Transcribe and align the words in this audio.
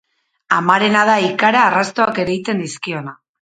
Amarena 0.55 1.03
da 1.09 1.17
ikara 1.25 1.61
arrastoak 1.65 2.19
ereiten 2.25 2.65
dizkiona. 2.65 3.15